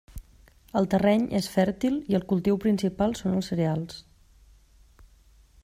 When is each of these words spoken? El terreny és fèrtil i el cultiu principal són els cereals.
El 0.79 0.87
terreny 0.93 1.27
és 1.39 1.49
fèrtil 1.55 1.99
i 2.13 2.17
el 2.19 2.25
cultiu 2.31 2.57
principal 2.65 3.13
són 3.21 3.37
els 3.41 3.51
cereals. 3.53 4.03